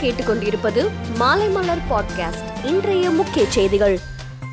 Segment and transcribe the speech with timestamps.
[0.00, 3.98] கேட்டுக்கொண்டிருப்பது மாலை மலர் பாட்காஸ்ட் இன்றைய முக்கிய செய்திகள்.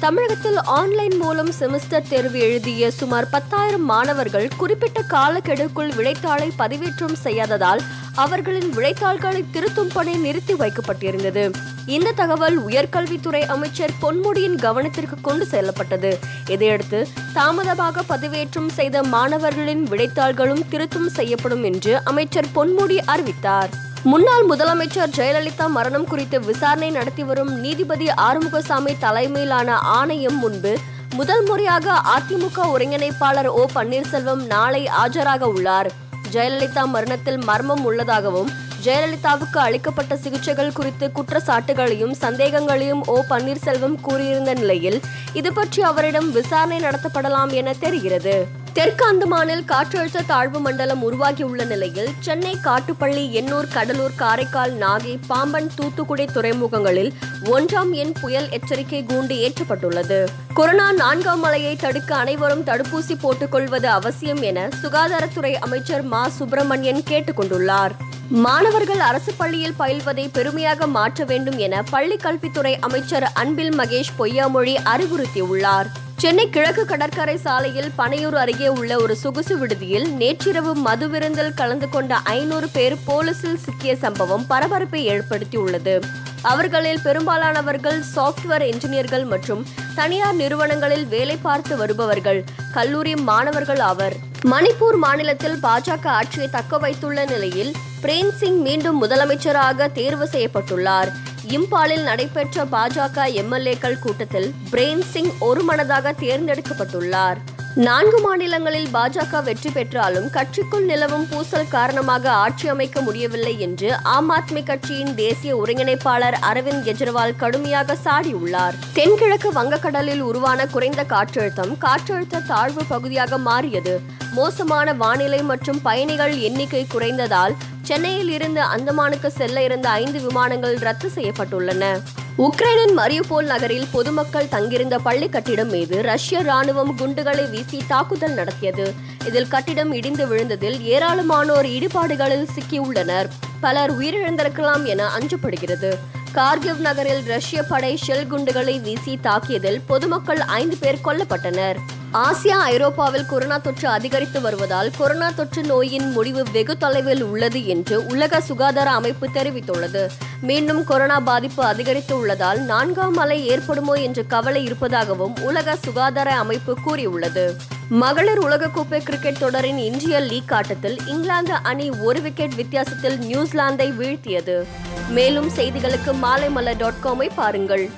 [0.00, 7.80] தமிழகத்தில் ஆன்லைன் மூலம் செமஸ்டர் தேர்வு எழுதிய சுமார் பத்தாயிரம் மாணவர்கள் குறிப்பிட்ட காலக்கெடுக்குள் விடைத்தாளை பதிவேற்றம் செய்யாததால்
[8.14, 11.52] அவர்களின் விடைத்தாள்களை திருத்தும் பணி நிறுத்தி வைக்கப்பட்டிருந்தது.
[11.86, 16.18] இந்த தகவல் உயர்கல்வித்துறை அமைச்சர் பொன்முடியின் கவனத்திற்கு கொண்டு செல்லப்பட்டது.
[16.46, 23.88] இதையடுத்து தாமதமாக பதிவேற்றம் செய்த மாணவர்களின் விடைத்தாள்களும் திருத்தம் செய்யப்படும் என்று அமைச்சர் பொன்முடி அறிவித்தார்.
[24.04, 30.76] முன்னாள் முதலமைச்சர் ஜெயலலிதா மரணம் குறித்து விசாரணை நடத்தி வரும் நீதிபதி ஆறுமுகசாமி தலைமையிலான ஆணையம் முன்பு
[31.14, 35.90] முதல் முறையாக அதிமுக ஒருங்கிணைப்பாளர் ஓ பன்னீர்செல்வம் நாளை ஆஜராக உள்ளார்.
[36.32, 38.50] ஜெயலலிதா மரணத்தில் மர்மம் உள்ளதாகவும்
[38.84, 45.00] ஜெயலலிதாவுக்கு அளிக்கப்பட்ட சிகிச்சைகள் குறித்து குற்றச்சாட்டுகளையும் சந்தேகங்களையும் ஓ பன்னீர்செல்வம் கூறியிருந்த நிலையில்
[45.32, 48.46] இது பற்றி அவரிடம் விசாரணை நடத்தப்படலாம் என தெரிகிறது.
[48.72, 56.24] தெற்கு அந்தமானில் காற்றழுத்த தாழ்வு மண்டலம் உருவாகியுள்ள நிலையில் சென்னை காட்டுப்பள்ளி எண்ணூர் கடலூர் காரைக்கால் நாகை பாம்பன் தூத்துக்குடி
[56.24, 57.10] துறைமுகங்களில்
[57.44, 60.24] ஒன்றாம் எண் புயல் எச்சரிக்கை கூண்டு ஏற்றப்பட்டுள்ளது.
[60.54, 66.28] கொரோனா நான்காம் மலையை தடுக்க அனைவரும் தடுப்பூசி போட்டுக் கொள்வது அவசியம் என சுகாதாரத்துறை அமைச்சர் மா.
[66.28, 67.90] சுப்பிரமணியன் கேட்டுக் கொண்டுள்ளார்.
[68.28, 75.86] மாணவர்கள் அரசு பள்ளியில் பயில்வதை பெருமையாக மாற்ற வேண்டும் என பள்ளி கல்வித்துறை அமைச்சர் அன்பில் மகேஷ் பொய்யாமொழி அறிவுறுத்தியுள்ளார்.
[76.20, 82.16] சென்னை கிழக்கு கடற்கரை சாலையில் பனையூர் அருகே உள்ள ஒரு சொகுசு விடுதியில் நேற்றிரவு மது விருந்தில் கலந்து கொண்ட
[82.16, 85.94] ஐநூறு பேர் போலீசில் சிக்கிய சம்பவம் பரபரப்பை ஏற்படுத்தியுள்ளது.
[86.42, 92.44] அவர்களில் பெரும்பாலானவர்கள் சாஃப்ட்வேர் என்ஜினியர்கள் மற்றும் தனியார் நிறுவனங்களில் வேலை பார்த்து வருபவர்கள்.
[92.72, 94.16] கல்லூரி மாணவர்கள் ஆவர்.
[94.46, 101.10] மணிப்பூர் மாநிலத்தில் பாஜக ஆட்சியை தக்க வைத்துள்ள நிலையில் பிரேம் சிங் மீண்டும் முதலமைச்சராக தேர்வு செய்யப்பட்டுள்ளார்.
[101.48, 107.36] இம்பாலில் நடைபெற்ற பாஜக எம்எல்ஏக்கள் கூட்டத்தில் பிரேம் சிங் ஒருமனதாக தேர்ந்தெடுக்கப்பட்டுள்ளார்.
[107.74, 114.62] நான்கு மாநிலங்களில் பாஜக வெற்றி பெற்றாலும் கட்சிக்குள் நிலவும் பூசல் காரணமாக ஆட்சி அமைக்க முடியவில்லை என்று ஆம் ஆத்மி
[114.62, 118.72] கட்சியின் தேசிய ஒருங்கிணைப்பாளர் அரவிந்த் கெஜ்ரிவால் கடுமையாக சாடியுள்ளார்.
[118.92, 124.00] தென்கிழக்கு வங்கக்கடலில் உருவான குறைந்த காற்றழுத்தம் காற்றழுத்த தாழ்வு பகுதியாக மாறியது.
[124.34, 127.54] மோசமான வானிலை மற்றும் பயணிகள் எண்ணிக்கை குறைந்ததால்
[127.90, 132.00] சென்னையில் இருந்து அந்தமானுக்கு செல்ல இருந்த ஐந்து விமானங்கள் ரத்து செய்யப்பட்டுள்ளன.
[132.38, 138.94] உக்ரைனின் மரியுபோல் நகரில் பொதுமக்கள் தங்கியிருந்த பள்ளி கட்டிடம் மீது ரஷ்ய ராணுவம் குண்டுகளை வீசி தாக்குதல் நடத்தியது.
[139.26, 143.28] இதில் கட்டிடம் இடிந்து விழுந்ததில் ஏராளமானோர் இடிபாடுகளில் சிக்கியுள்ளனர்.
[143.60, 145.92] பலர் உயிரிழந்திருக்கலாம் என அஞ்சப்படுகிறது.
[146.34, 151.76] கார்கிவ் நகரில் ரஷ்ய படை ஷெல் குண்டுகளை வீசி தாக்கியதில் பொதுமக்கள் ஐந்து பேர் கொல்லப்பட்டனர்.
[152.14, 158.40] ஆசியா ஐரோப்பாவில் கொரோனா தொற்று அதிகரித்து வருவதால் கொரோனா தொற்று நோயின் முடிவு வெகு தொலைவில் உள்ளது என்று உலக
[158.40, 160.08] சுகாதார அமைப்பு தெரிவித்துள்ளது.
[160.40, 167.56] மீண்டும் கொரோனா பாதிப்பு அதிகரித்து உள்ளதால் நான்காம் அலை ஏற்படுமோ என்ற கவலை இருப்பதாகவும் உலக சுகாதார அமைப்பு கூறியுள்ளது.
[167.88, 174.64] மகளிர் உலகக்கோப்பை கிரிக்கெட் தொடரின் இந்திய லீக் ஆட்டத்தில் இங்கிலாந்து அணி ஒரு விக்கெட் வித்தியாசத்தில் நியூசிலாந்தை வீழ்த்தியது.
[175.08, 177.90] மேலும் செய்திகளுக்கு மாலைமலர் டாட் காமை பாருங்கள்.